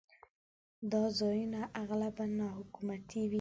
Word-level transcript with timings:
دا 0.91 1.03
ځایونه 1.19 1.61
اغلباً 1.81 2.25
ناحکومتي 2.39 3.15
وي. 3.27 3.29